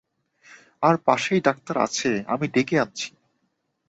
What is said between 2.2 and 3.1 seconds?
আমি ডেকে আনছি।